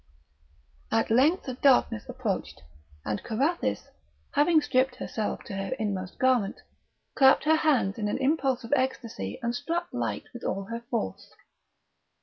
At 0.91 1.11
length 1.11 1.47
darkness 1.61 2.09
approached, 2.09 2.59
and 3.05 3.21
Carathis, 3.23 3.87
having 4.31 4.59
stripped 4.59 4.95
herself 4.95 5.43
to 5.43 5.53
her 5.53 5.75
inmost 5.77 6.17
garment, 6.17 6.59
clapped 7.15 7.43
her 7.43 7.57
hands 7.57 7.99
in 7.99 8.07
an 8.07 8.17
impulse 8.17 8.63
of 8.63 8.73
ecstasy 8.75 9.37
and 9.43 9.53
struck 9.53 9.89
light 9.93 10.23
with 10.33 10.43
all 10.43 10.63
her 10.63 10.81
force. 10.89 11.31